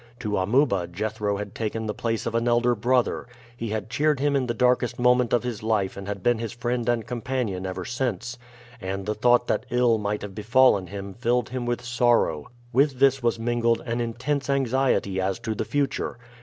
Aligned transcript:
To 0.21 0.39
Amuba 0.39 0.87
Jethro 0.87 1.37
had 1.37 1.53
taken 1.53 1.85
the 1.85 1.93
place 1.93 2.25
of 2.25 2.33
an 2.33 2.47
elder 2.47 2.73
brother. 2.73 3.27
He 3.55 3.69
had 3.69 3.87
cheered 3.91 4.19
him 4.19 4.35
in 4.35 4.47
the 4.47 4.55
darkest 4.55 4.97
moment 4.97 5.31
of 5.31 5.43
his 5.43 5.61
life 5.61 5.95
and 5.95 6.07
had 6.07 6.23
been 6.23 6.39
his 6.39 6.53
friend 6.53 6.89
and 6.89 7.05
companion 7.05 7.67
ever 7.67 7.85
since, 7.85 8.39
and 8.81 9.05
the 9.05 9.13
thought 9.13 9.45
that 9.45 9.67
ill 9.69 9.99
might 9.99 10.23
have 10.23 10.33
befallen 10.33 10.87
him 10.87 11.13
filled 11.13 11.49
him 11.49 11.67
with 11.67 11.83
sorrow. 11.85 12.49
With 12.73 12.97
this 12.97 13.21
was 13.21 13.37
mingled 13.37 13.81
an 13.85 14.01
intense 14.01 14.49
anxiety 14.49 15.21
as 15.21 15.37
to 15.41 15.53
the 15.53 15.65
future. 15.65 16.17